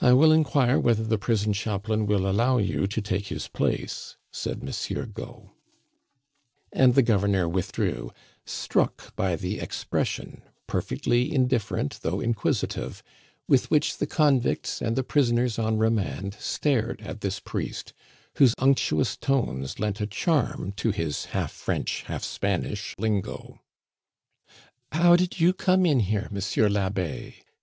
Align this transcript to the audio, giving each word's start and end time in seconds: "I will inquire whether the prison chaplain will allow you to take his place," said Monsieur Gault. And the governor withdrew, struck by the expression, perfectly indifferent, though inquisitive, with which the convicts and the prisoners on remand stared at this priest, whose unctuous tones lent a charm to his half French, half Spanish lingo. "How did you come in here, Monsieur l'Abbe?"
"I 0.00 0.14
will 0.14 0.32
inquire 0.32 0.78
whether 0.80 1.04
the 1.04 1.18
prison 1.18 1.52
chaplain 1.52 2.06
will 2.06 2.26
allow 2.26 2.56
you 2.56 2.86
to 2.86 3.02
take 3.02 3.26
his 3.26 3.48
place," 3.48 4.16
said 4.32 4.62
Monsieur 4.62 5.04
Gault. 5.04 5.50
And 6.72 6.94
the 6.94 7.02
governor 7.02 7.46
withdrew, 7.46 8.12
struck 8.46 9.14
by 9.16 9.36
the 9.36 9.60
expression, 9.60 10.40
perfectly 10.66 11.30
indifferent, 11.34 11.98
though 12.00 12.20
inquisitive, 12.22 13.02
with 13.46 13.70
which 13.70 13.98
the 13.98 14.06
convicts 14.06 14.80
and 14.80 14.96
the 14.96 15.04
prisoners 15.04 15.58
on 15.58 15.76
remand 15.76 16.32
stared 16.40 17.02
at 17.02 17.20
this 17.20 17.40
priest, 17.40 17.92
whose 18.36 18.54
unctuous 18.56 19.18
tones 19.18 19.78
lent 19.78 20.00
a 20.00 20.06
charm 20.06 20.72
to 20.78 20.92
his 20.92 21.26
half 21.36 21.52
French, 21.52 22.04
half 22.04 22.24
Spanish 22.24 22.94
lingo. 22.96 23.60
"How 24.92 25.14
did 25.14 25.38
you 25.40 25.52
come 25.52 25.84
in 25.84 26.00
here, 26.00 26.28
Monsieur 26.30 26.70
l'Abbe?" 26.70 27.34